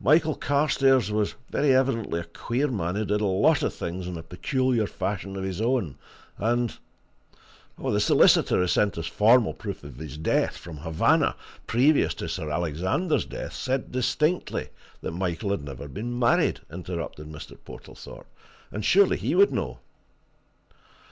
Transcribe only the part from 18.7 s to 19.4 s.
"And surely he